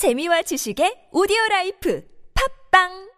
[0.00, 2.08] 재미와 지식의 오디오 life
[2.72, 3.10] 팟빵!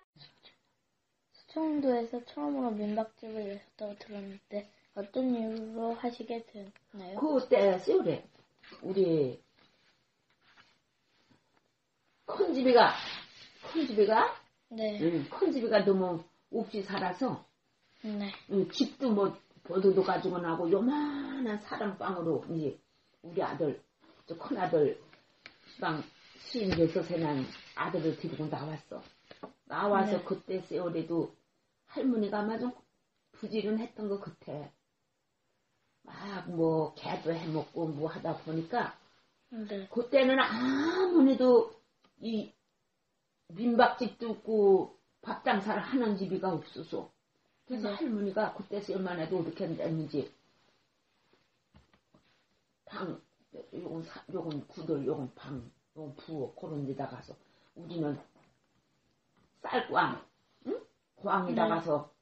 [1.31, 7.21] 소청도에서 처음으로 민박집을 여셨다고 들었는데 어떤 이유로 하시게 됐나요?
[7.21, 8.25] 그때 세월에
[8.83, 9.41] 우리
[12.27, 12.95] 큰 집이가
[13.73, 14.35] 큰 집이가?
[14.71, 17.45] 네, 응, 큰 집이가 너무 없이 살아서
[18.03, 22.77] 네, 응, 집도 뭐 보도도 가지고 나고 요만한 사랑방으로 이제
[23.23, 23.81] 우리 아들
[24.27, 25.01] 저 큰 아들
[25.77, 26.03] 시방
[26.47, 27.45] 시인 여섯에 난
[27.75, 29.03] 아들을 데리고 나왔어.
[29.65, 30.25] 나와서 네.
[30.25, 31.35] 그때 세월에도
[31.87, 32.73] 할머니가 아마 좀
[33.33, 34.71] 부지런했던 것 같아.
[36.03, 38.99] 막 뭐 개도 해먹고 뭐 하다 보니까
[39.51, 41.73] 네, 그때는 아무래도
[42.21, 42.53] 이
[43.49, 47.13] 민박집도 없고 밥 장사를 하는 집이가 없어서
[47.67, 47.95] 그래서 네.
[47.95, 50.33] 할머니가 그때서 얼마나 도 이렇게 했는지
[52.85, 53.21] 방
[53.75, 57.35] 요건 사, 요건 구들 요건 방 부엌 그런 데다 가서
[57.75, 58.19] 우리는
[59.63, 60.25] 쌀꽝
[60.67, 60.87] 응?
[61.17, 61.69] 광에다 네.
[61.69, 62.13] 가서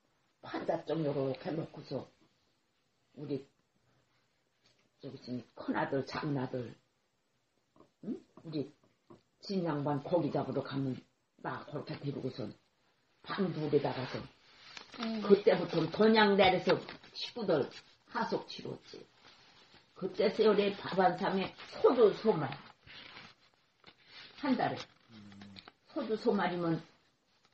[0.43, 2.09] 판자점 요렇게 놓고서
[3.15, 3.47] 우리
[5.01, 6.75] 저기 지금 큰아들 작은아들
[8.05, 8.25] 응?
[8.45, 8.73] 우리
[9.41, 11.01] 진양반 고기 잡으러 가면
[11.37, 12.55] 나 그렇게 데리고선
[13.23, 14.19] 방둘에다 가서
[15.01, 16.79] 음, 그때부터 돈양 내려서
[17.15, 17.71] 식구들
[18.07, 19.07] 하속 치렀지.
[19.95, 22.51] 그때 세월에 밥한 상에 소주 소말
[24.41, 24.75] 한 달에
[25.89, 26.83] 소주 소말이면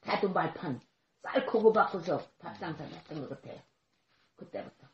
[0.02, 0.80] 다도 말판
[1.20, 3.60] 쌀 크고 바꿔서 밥 장사 했던 것 같아요.
[4.36, 4.86] 그때부터.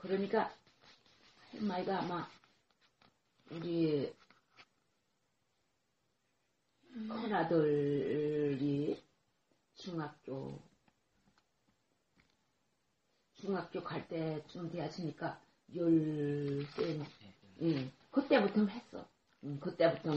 [0.00, 0.52] 그러니까
[1.52, 2.28] 할머니가 아마
[3.50, 4.12] 우리
[7.08, 9.00] 큰아들이
[9.76, 10.60] 중학교
[13.34, 15.40] 중학교 갈 때쯤 되었으니까
[15.72, 17.00] 열세
[17.62, 19.08] 예, 그때부터 했어.
[19.44, 20.14] 음, 그때부터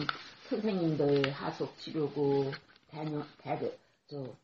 [0.49, 2.51] 선생님들 하숙 치르고
[2.87, 3.71] 대녀 대저
[4.07, 4.35] 저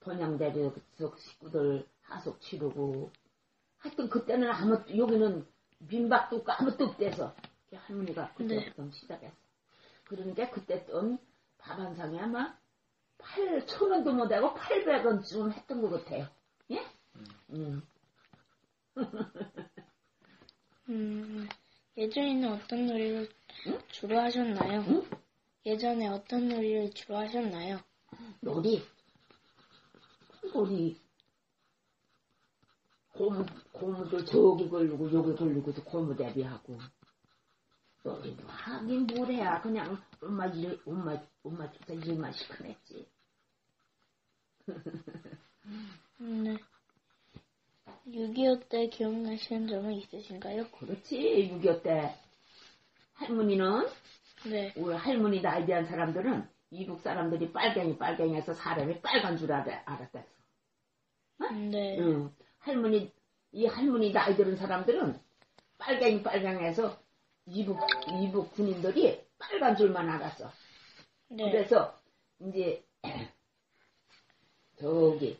[0.00, 0.74] 번양대교
[1.18, 3.10] 식구들 하숙 치르고
[3.78, 5.46] 하여튼 그때는 아무 여기는
[5.78, 7.34] 민박도 없고 아무것도 없대서
[7.72, 9.36] 할머니가 그때부터 시작했어.
[10.04, 11.18] 그러니까 그때 돈
[11.58, 12.56] 밥 한 상에 아마
[13.18, 16.28] 8천 원도 못 하고 800원쯤 했던 것 같아요.
[16.70, 16.86] 예?
[17.50, 17.82] 음.
[20.88, 21.48] 음,
[21.98, 23.28] 예전에는 어떤 놀이를
[23.88, 24.84] 주로 하셨나요?
[24.86, 25.02] 응?
[25.66, 27.80] 예전에 어떤 놀이를 주로 하셨나요?
[28.40, 28.80] 놀이,
[30.54, 30.96] 놀이,
[33.08, 36.78] 고무, 고무도 저기 걸르고 여기 걸르고도 고무 대비하고
[38.04, 43.08] 놀이도 하긴 뭘 해야 그냥 엄마 일, 엄마, 엄마 주사 일만 시큰했지.
[46.20, 46.56] 음, 네.
[48.06, 50.68] 6.25 때 기억나시는 점은 있으신가요?
[50.70, 52.14] 그렇지, 6.25 때.
[53.14, 53.86] 할머니는,
[54.50, 60.24] 네, 우리 할머니 나이 대한 사람들은 이북 사람들이 빨갱이 빨갱이해서 사람이 빨간 줄 알아, 알았다.
[61.50, 62.34] 음, 네, 응.
[62.58, 63.12] 할머니,
[63.52, 65.18] 이 할머니 나이 들은 사람들은
[65.78, 66.98] 빨갱이 빨갱해서
[67.46, 67.78] 이북,
[68.22, 70.50] 이북 군인들이 빨간 줄만 알았어.
[71.28, 71.98] 네, 그래서
[72.40, 72.84] 이제
[74.78, 75.38] 저기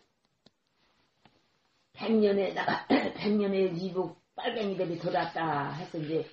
[1.98, 2.86] 백년에다가
[3.16, 6.24] 백년에 이북 빨갱이들이 들어왔다 해서 이제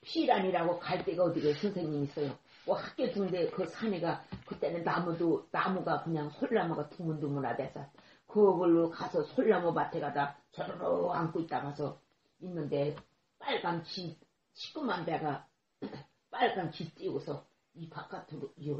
[0.00, 2.36] 피란이라고 갈 데가 어디가 선생님 있어요.
[2.64, 7.86] 뭐 학교 둔데 그 산에가 그때는 나무도 나무가 그냥 솔나무가 드문드문하대서
[8.26, 12.00] 그걸로 가서 솔나무 밭에 가다 저러로 안고 있다 가서
[12.40, 12.96] 있는데
[13.38, 14.18] 빨간 쥐
[14.54, 15.46] 시끄만 배가
[16.30, 17.44] 빨간 쥐 띄우고서
[17.74, 18.74] 이 바깥으로 이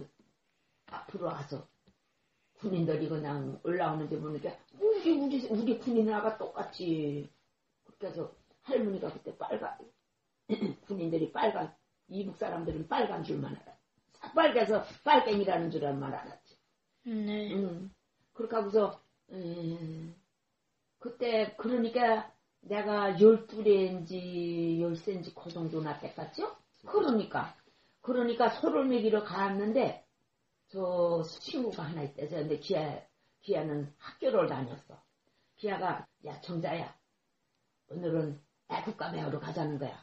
[0.87, 1.67] 앞으로 와서
[2.63, 7.29] 군인들이 그냥 올라오는데 보니까 우리 우리 우리 군인하고 똑같이
[7.99, 9.77] 그래서 할머니가 그때 빨간
[10.87, 11.75] 군인들이 빨간
[12.09, 13.77] 이북 사람들은 빨간 줄만 알아.
[14.13, 16.57] 새빨개서 빨갱이라는 줄만 알았지.
[17.09, 17.91] 음, 네, 응.
[18.33, 19.01] 그렇게 하고서
[19.31, 20.15] 음,
[21.01, 26.57] 그때 그러니까 내가 열둘인지 열세인지 그 정도 나 때갔죠?
[26.87, 27.57] 그러니까
[28.03, 30.02] 그러니까 소를 먹이러 갔는데
[30.73, 32.99] 저 친구가 하나 있대서 근데 기아
[33.43, 35.03] 기아는 학교를 다녔어.
[35.57, 36.97] 기아가 야 정자야
[37.91, 40.03] 오늘은 애국가 배우러 가자는 거야.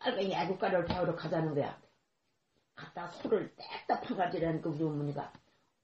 [0.00, 1.78] 빨갱이 애국가를 배우러 가자는 거야.
[2.74, 5.30] 갔다 소를 떼다 파가지라는 그 우리 어머니가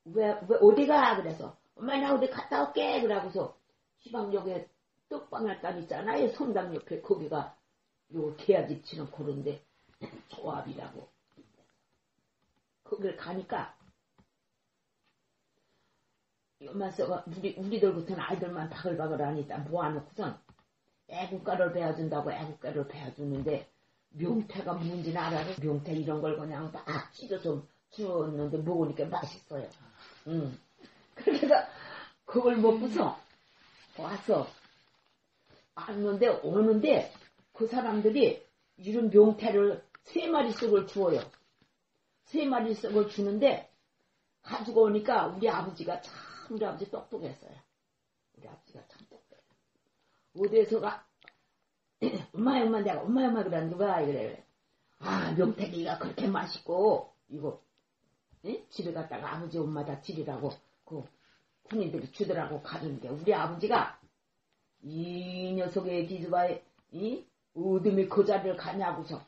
[0.06, 1.16] 왜, 왜, 어디 가?
[1.16, 3.02] 그래서, 엄마, 나 어디 갔다 올게.
[3.02, 3.58] 그러고서,
[3.98, 4.66] 시방역에
[5.10, 6.28] 떡방앗간 있잖아요.
[6.28, 7.54] 성당 옆에, 거기가,
[8.14, 9.62] 요 개야집 치는 그런데,
[10.28, 11.17] 조합이라고.
[12.88, 13.76] 거길 가니까,
[16.62, 20.38] 요만서 우리, 우리들부터는 아이들만 바글바글 하니까 모아놓고선,
[21.08, 23.68] 애국가를 배워준다고 애국가를 배워주는데,
[24.10, 29.68] 명태가 뭔지는 알아서 명태 이런 걸 그냥 막 찢어서 주었는데 먹으니까 맛있어요.
[30.28, 30.58] 응.
[31.26, 31.54] 해서
[32.24, 33.18] 그걸 먹고서
[33.98, 34.46] 와서
[35.74, 37.12] 왔는데 오는데
[37.52, 38.44] 그 사람들이
[38.76, 41.20] 이런 명태를 세 마리 씩을 주어요.
[42.28, 43.70] 세 마리 씩을 주는데
[44.42, 46.14] 가지고 오니까 우리 아버지가 참
[46.50, 47.52] 우리 아버지 똑똑했어요.
[48.36, 49.40] 우리 아버지가 참 똑똑해요.
[50.38, 51.06] 어디에서가
[52.34, 54.46] 엄마 엄마 내가 엄마 엄마 그러는데 왜 그래?
[54.98, 57.62] 아 명태기가 그렇게 맛있고 이거
[58.44, 58.66] 예?
[58.68, 60.50] 집에 갔다가 아버지 엄마 다 드리라고
[60.84, 61.02] 그
[61.64, 63.98] 군인들이 주더라고 가는데 우리 아버지가
[64.82, 69.24] 이 녀석의 기즈바에 이 어둠이 그 자리를 가냐고서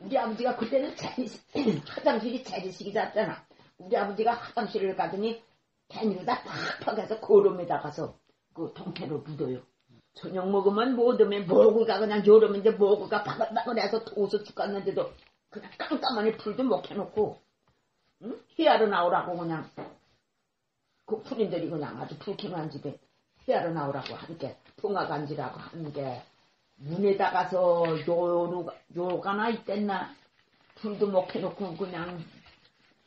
[0.00, 1.42] 우리 아버지가 그때는 재리식,
[1.88, 3.44] 화장실이 재리식이 잤잖아.
[3.78, 5.42] 우리 아버지가 화장실을 가더니
[5.88, 8.14] 개미로다 팍팍 해서 거름에다 가서
[8.54, 9.60] 그 동태로 묻어요.
[10.14, 15.12] 저녁 먹으면 뭐더면 모구가 그냥 여름인데 모구가 바글바글 해서 도서 죽겠는데도
[15.50, 17.38] 그냥 깜깜하니 불도 못 해놓고
[18.22, 18.40] 응?
[18.48, 19.70] 희하러 나오라고 그냥
[21.06, 22.98] 그 풀인들이 그냥 아주 불쾌한 집에
[23.44, 26.22] 희하러 나오라고 한게 동화간지라고 한게
[26.80, 30.14] 문에다 가서 요루가 요가나 있댔나
[30.76, 32.24] 불도 못 해놓고 그냥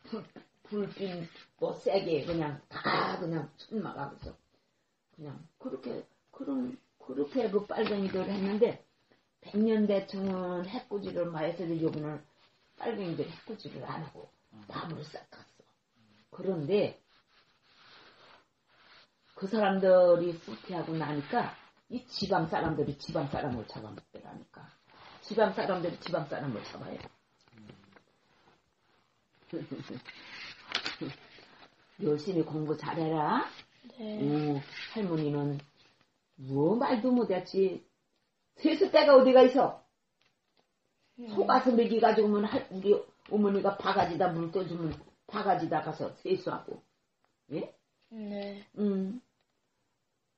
[0.04, 0.24] 불
[0.64, 1.28] 불빛
[1.58, 4.34] 뭐 세게 그냥 다 그냥 천막하고서
[5.16, 8.84] 그냥 그렇게 그런 그렇게 그 빨갱이들 했는데
[9.42, 12.24] 백년 대충은 해꾸지를 마해서 요번을
[12.78, 14.30] 빨갱이들 해꾸지를 안 하고
[14.68, 15.46] 나무를 싹 갔어.
[16.30, 17.00] 그런데
[19.36, 21.63] 그 사람들이 후퇴하고 나니까
[21.94, 24.68] 이 지방 사람들이 지방 사람을 잡아먹더라니까.
[25.22, 26.98] 지방 사람들이 지방 사람을 잡아요.
[32.02, 33.46] 열심히 공부 잘해라.
[34.00, 34.24] 네.
[34.24, 34.60] 오,
[34.94, 35.60] 할머니는
[36.38, 37.86] 뭐 말도 못했지.
[38.56, 39.86] 세수 때가 어디가 있어?
[41.36, 43.00] 속아서 먹이 가지고 오면 할- 우리
[43.30, 46.82] 어머니가 바가지다 물 떠주면 바가지다 가서 세수하고.
[47.52, 47.72] 예?
[48.10, 48.66] 네.
[48.80, 49.22] 음.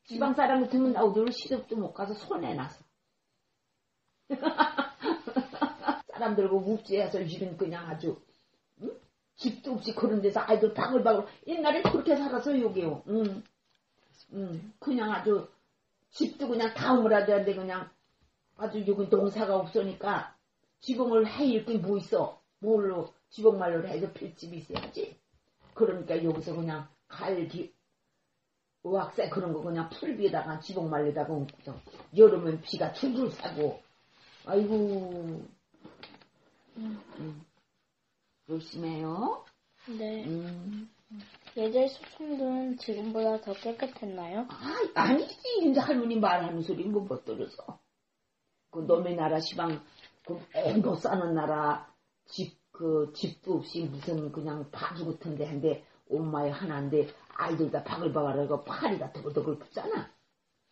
[0.06, 2.84] 지방 사람 같으면 나 어디를 시집도 못 가서 손해나서.
[6.12, 8.22] 사람 들고 묵지해서 이런 그냥 아주
[8.82, 8.92] 응?
[9.36, 13.04] 집도 없이 그런 데서 아이들 바글바글 옛날에 그렇게 살았어요 여기요.
[13.08, 13.44] 응.
[14.34, 14.74] 응.
[14.80, 15.48] 그냥 아주
[16.12, 17.90] 집도 그냥 다 오므라졌는데 그냥
[18.58, 20.36] 아주 여기 농사가 없으니까
[20.80, 22.40] 지붕을 해일 게뭐 있어.
[22.60, 25.18] 뭘로 지붕말로 해서 필집이 있어야지.
[25.74, 27.74] 그러니까 여기서 그냥 갈기
[28.86, 31.76] 의학세 그런 거 그냥 풀 위에다가 지붕 말려다가 얹고서
[32.16, 33.82] 여름엔 비가 줄줄 새고
[34.46, 35.42] 아이고
[36.78, 37.46] 음.
[38.48, 39.44] 열심히 해요
[39.88, 40.26] 네.
[40.26, 40.90] 음.
[41.58, 44.48] 예전 소총들은 지금보다 더 깨끗했나요?
[44.50, 47.80] 아, 아니지 이제 할머니 말하는 소리 뭐못 들어서
[48.72, 49.82] 그 놈의 나라 시방
[50.24, 51.88] 그못 사는 나라
[52.26, 58.64] 집 그 집도 없이 무슨 그냥 바주 같은 데 한데 엄마의 하나인데 아이들 다 바글바글하고
[58.64, 60.10] 팔이가 더글더글 붙잖아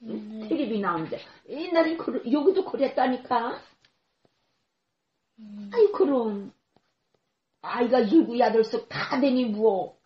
[0.04, 0.40] 응?
[0.40, 0.48] 네.
[0.48, 3.60] 텔레비 나오는데 옛날에 그, 여기도 그랬다니까
[5.40, 6.54] 음, 아이 그럼
[7.62, 10.04] 아이가 일구 야들석 다 되니 뭐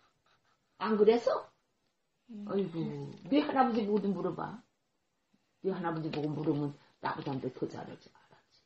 [0.77, 1.49] 안 그래서?
[2.29, 2.45] 음.
[2.47, 4.61] 아이고 네 할아버지 모두 물어봐
[5.61, 8.63] 네 할아버지 보고 물으면 나보다 더 잘하지 알았지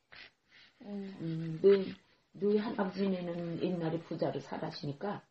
[0.82, 1.96] 음, 음, 너희,
[2.34, 5.24] 너희 할아버지는 옛날에 부자로 살았으니까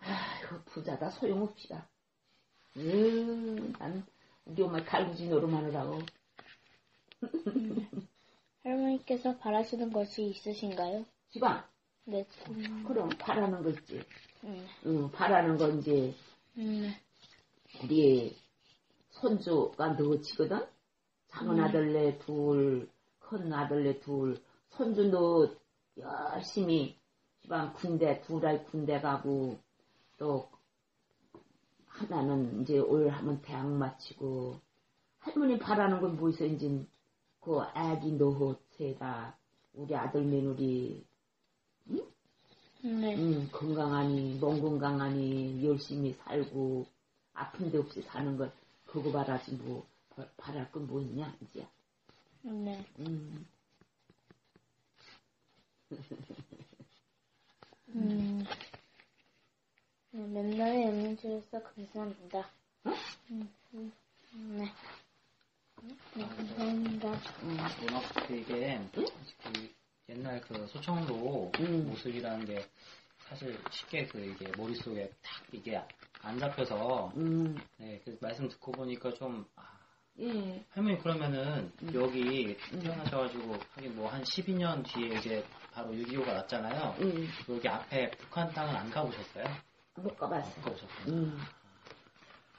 [0.00, 1.88] 아이고 부자다 소용없이다
[2.76, 4.06] 음, 난
[4.44, 6.00] 우리 엄마 갈구지 노름하느라고
[8.64, 11.04] 할머니께서 바라시는 것이 있으신가요?
[11.30, 11.64] 지방
[12.04, 12.26] 네.
[12.48, 14.02] 음, 그럼 바라는 거 있지
[14.44, 16.14] 음, 응, 바라는 건 이제
[16.56, 16.92] 음,
[17.82, 18.36] 우리
[19.10, 20.66] 손주가 너치거든?
[21.28, 21.60] 작은 음.
[21.60, 22.88] 아들네 둘,
[23.18, 25.48] 큰 아들네 둘, 손주 너
[25.96, 26.98] 열심히
[27.42, 29.58] 지방 군대, 둘아이 군대 가고,
[30.20, 30.50] 또,
[31.86, 34.60] 하나는 이제 올 하면 대학 마치고,
[35.20, 36.86] 할머니 바라는 건 뭐 있어, 이제,
[37.40, 39.38] 그 아기 노릇에다,
[39.74, 41.06] 우리 아들 며느리,
[42.82, 43.16] 네.
[43.16, 46.86] 음, 건강하니, 몸 건강하니, 열심히 살고,
[47.34, 48.52] 아픈 데 없이 사는 걸,
[48.86, 51.66] 그거 바라지, 뭐, 바- 바랄 건 뭐 있냐, 이제.
[52.42, 52.84] 네.
[52.98, 53.46] 음,
[57.94, 58.44] 음,
[60.12, 62.38] 네, 맨날 영양실에서 감사합니다.
[62.84, 62.90] 어?
[63.30, 63.92] 음, 음,
[64.58, 64.64] 네.
[66.14, 67.08] 네, 감사합니다.
[67.42, 69.70] 음, 워낙 되게 그
[70.08, 71.86] 옛날 그 소청도 음.
[71.90, 72.66] 모습이라는 게
[73.28, 75.80] 사실 쉽게 그 이게 머릿속에 탁 이게
[76.22, 79.62] 안 잡혀서 음, 네, 그 말씀 듣고 보니까 좀 아,
[80.18, 80.64] 예.
[80.70, 81.90] 할머니 그러면은 음.
[81.94, 86.96] 여기 태어나셔가지고 하긴 뭐 한 12년 뒤에 이제 바로 6.25가 났잖아요.
[87.00, 89.69] 음, 여기 앞에 북한 땅은 안 가보셨어요?
[89.96, 90.48] 못 가봤어.
[90.56, 91.06] 안 가보셨어요?
[91.08, 91.38] 음.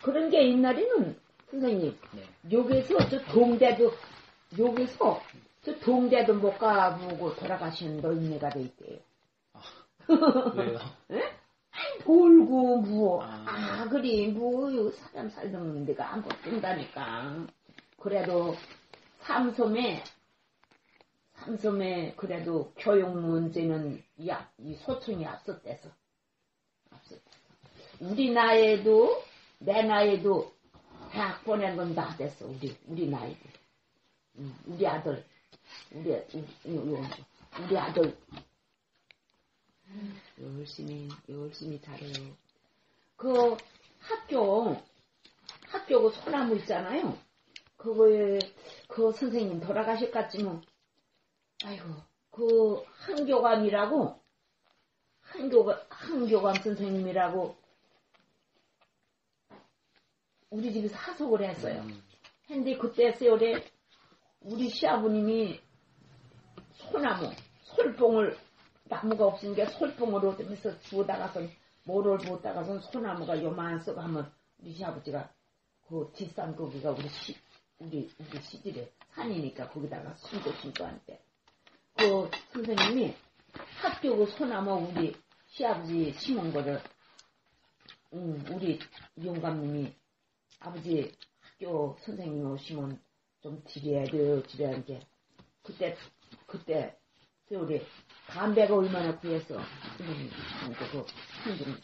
[0.01, 1.19] 그런 게 옛날에는
[1.49, 2.23] 선생님 네.
[2.51, 3.91] 여기서 저 동대도
[4.57, 5.21] 여기서
[5.63, 8.99] 저 동대도 못 가보고 돌아가신 노인네가 돼 있대요.
[10.55, 10.79] 왜요?
[12.03, 13.45] 돌고 뭐 아.
[13.47, 17.47] 아, 그리 뭐 사람 살던 데가 안 바뀐다니까.
[17.97, 18.55] 그래도
[19.19, 20.03] 삼섬에
[21.35, 25.89] 삼섬에 그래도 교육 문제는 야, 이 소총이 앞섰대서
[28.01, 29.23] 우리 나이에도
[29.59, 30.51] 내 나이에도
[31.11, 33.39] 대학 보낸 건 다 됐어 우리 우리 나이도
[34.37, 35.23] 음, 우리 아들
[35.91, 36.47] 우리 우리,
[37.59, 38.17] 우리, 아들
[40.41, 42.35] 열심히 열심히 잘해요.
[43.17, 43.55] 그
[43.99, 44.81] 학교
[45.67, 47.15] 학교 그 소나무 있잖아요.
[47.77, 48.39] 그거에
[48.87, 50.63] 그 선생님 돌아가실 같지만
[51.63, 51.85] 아이고
[52.31, 54.19] 그 한교감이라고
[55.21, 57.61] 한교감 한교감 선생님이라고
[60.51, 61.81] 우리 집에서 하석을 했어요.
[61.81, 62.03] 음,
[62.45, 63.63] 근데 그때 세월에
[64.41, 65.61] 우리 시아버님이
[66.73, 67.31] 소나무,
[67.63, 68.37] 솔봉을
[68.83, 71.41] 나무가 없으니까 솔봉으로 해서 주워다가서
[71.85, 74.29] 모를 부었다가서 소나무가 요만 썩 하면
[74.59, 75.31] 우리 시아버지가
[75.87, 77.37] 그 뒷산 거기가 우리 시
[77.79, 81.21] 우리 우리 시집에 산이니까 거기다가 숨도 심고 한대.
[81.95, 83.15] 그 선생님이
[83.81, 85.15] 학교 그 소나무 우리
[85.47, 86.81] 시아버지 심은 거를
[88.13, 88.79] 음, 우리
[89.23, 90.00] 영감님이
[90.61, 93.01] 아버지 학교 선생님 오시면
[93.41, 95.01] 좀 드려야 돼요, 드려야 돼.
[95.63, 95.97] 그때,
[96.45, 96.97] 그때,
[97.49, 97.85] 세월에
[98.27, 99.59] 담배가 얼마나 구해서
[99.97, 100.29] 선생님,
[100.91, 101.05] 그,
[101.43, 101.75] 한중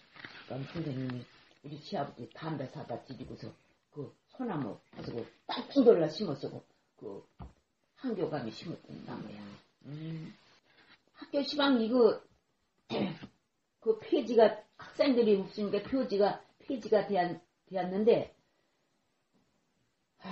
[0.48, 1.26] 선생님이
[1.64, 3.52] 우리 시아버지 담배 사다 드리고서
[3.92, 6.64] 그 소나무 가지고 땅땅 돌라 심었어.
[6.98, 7.28] 그
[7.96, 9.42] 한교감이 심었던 나무야.
[9.86, 10.34] 음.
[11.14, 12.22] 학교 시방 이거
[13.82, 18.36] 그 폐지가 학생들이 없으니까 표지가 폐지가 되었, 되었는데
[20.20, 20.30] 하,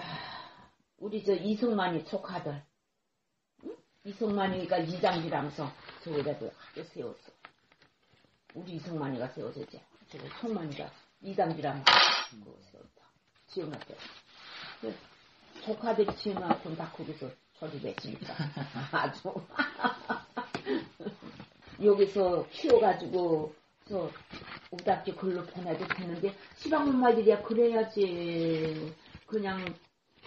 [1.05, 2.63] 우리 저 이승만이 조카들
[3.63, 3.75] 응?
[4.05, 5.71] 이승만이가 이장지라면서
[6.03, 7.31] 저기라도 학교 세웠어.
[8.55, 9.79] 우리 이승만이가 세워졌지.
[10.09, 11.91] 저거 송만이가 이장지라면서
[12.31, 13.03] 그거 세웠다.
[13.45, 13.95] 지원할 때.
[15.63, 18.33] 조카들이 지원할 다 거기서 저리 맺으니까
[18.91, 19.31] 아주
[21.85, 23.53] 여기서 키워가지고
[23.87, 24.09] 저
[24.71, 28.95] 우답지 글로 보내도 되는데 시방 엄마들이야 그래야지
[29.27, 29.63] 그냥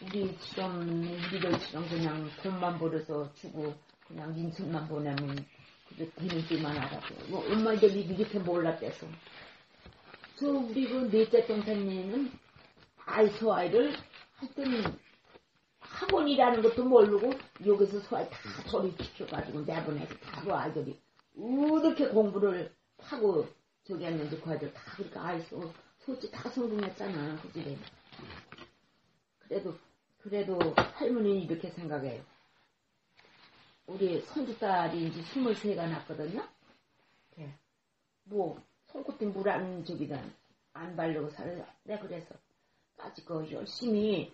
[0.02, 3.74] 우리처럼 우리들처럼 그냥 돈만 벌어서 주고
[4.06, 5.44] 그냥 인천만 보내면
[5.88, 9.06] 그게 되는 줄만 알아도 뭐 엄마들이 이렇게 몰랐대서.
[10.36, 12.30] 저 우리 그 넷째 동생네는
[13.04, 13.96] 아이 소 아이를
[14.36, 14.98] 하여튼
[15.80, 17.32] 학원이라는 것도 모르고
[17.66, 21.00] 여기서 소아이 다 소리 시켜가지고 내보내서 다그 아이들이
[21.34, 23.48] 이렇게 공부를 하고
[23.84, 27.76] 저기 했는데 그 아이들 다 그렇게 아이 소 소지 다 성공했잖아 그 집에
[29.40, 29.76] 그래도
[30.28, 32.22] 그래도 할머니는 이렇게 생각해요
[33.86, 36.46] 우리 손주딸이 이제 23가 났거든요
[37.38, 37.54] 예.
[38.24, 40.20] 뭐 손끝에 물안 저기다
[40.74, 41.50] 안 바르고 살아
[41.84, 42.34] 내가 그래서
[42.96, 44.32] 까짓거 열심히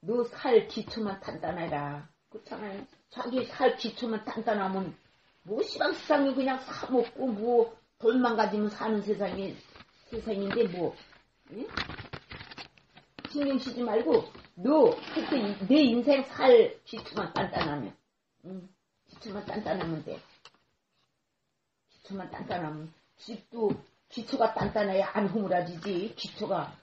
[0.00, 2.08] 너 살 기초만 단단해라.
[2.28, 2.86] 그렇잖아요.
[3.10, 4.96] 자기 살 기초만 단단하면
[5.42, 9.56] 뭐 시방 세상에 그냥 사 먹고 뭐 돈만 가지면 사는 세상이
[10.10, 10.94] 세상인데 뭐
[11.50, 11.66] 응?
[13.30, 14.24] 신경 쓰지 말고
[14.58, 17.94] 너 그때 내 인생 살 기초만 단단하면
[18.46, 18.68] 응?
[19.08, 20.18] 기초만 단단하면 돼.
[21.90, 23.70] 기초만 단단하면 집도
[24.08, 26.74] 기초가 단단해야 안 허물어지지 기초가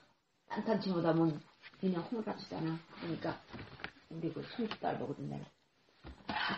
[0.48, 1.40] 단단치 못하면
[1.80, 2.78] 그냥 허물어지잖아.
[3.00, 3.40] 그러니까
[4.08, 5.44] 우리 그 손주딸 보거든 내가.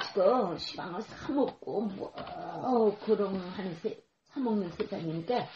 [0.08, 5.48] 지금 시방을 사먹고 뭐 어, 그런 하는 세, 사먹는 세상이니까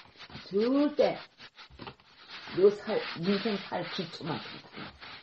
[0.48, 1.18] 절대
[2.56, 5.19] 너 살, 인생 살 기초만 단단해.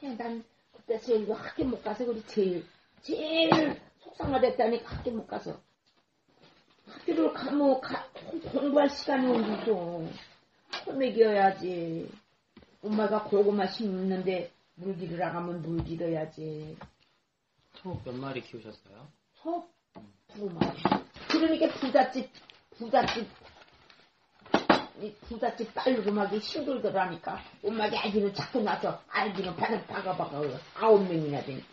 [0.00, 2.66] 그냥 난 그때 세일도 학교 못 가서 그리 제일
[3.02, 5.60] 제일 속상하댔다니까 학교 못 가서
[6.86, 8.08] 학교를 가, 뭐, 가,
[8.52, 10.02] 공부할 시간이 없어.
[10.84, 12.10] 소맥이어야지.
[12.82, 16.76] 엄마가 고구마 심는데 물기를 나가면 물 길어야지.
[17.74, 19.08] 소 몇 마리 키우셨어요?
[19.34, 19.68] 소?
[20.34, 20.78] 두 마리.
[21.28, 22.28] 그러니까 부잣집,
[22.76, 23.28] 부잣집,
[25.02, 27.40] 이 부잣집 딸로 막이 힘들더라니까.
[27.64, 30.40] 엄마가 아기는 자꾸 나서 아기는 바닥 박아박아
[30.74, 31.66] 아홉 명이나 되니까.